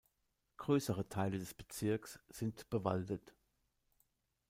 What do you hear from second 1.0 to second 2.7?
Teile des Bezirks sind